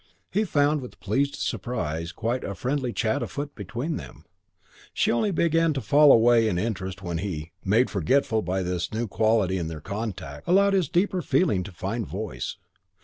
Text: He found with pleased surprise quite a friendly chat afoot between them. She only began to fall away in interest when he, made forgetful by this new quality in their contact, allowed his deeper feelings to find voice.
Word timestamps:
He 0.31 0.45
found 0.45 0.81
with 0.81 0.99
pleased 0.99 1.35
surprise 1.35 2.11
quite 2.11 2.43
a 2.43 2.55
friendly 2.55 2.91
chat 2.91 3.21
afoot 3.21 3.53
between 3.53 3.97
them. 3.97 4.25
She 4.95 5.11
only 5.11 5.29
began 5.29 5.73
to 5.73 5.79
fall 5.79 6.11
away 6.11 6.47
in 6.49 6.57
interest 6.57 7.03
when 7.03 7.19
he, 7.19 7.51
made 7.63 7.91
forgetful 7.91 8.41
by 8.41 8.63
this 8.63 8.91
new 8.91 9.05
quality 9.07 9.59
in 9.59 9.67
their 9.67 9.79
contact, 9.79 10.47
allowed 10.47 10.73
his 10.73 10.89
deeper 10.89 11.21
feelings 11.21 11.65
to 11.65 11.71
find 11.71 12.07
voice. 12.07 12.57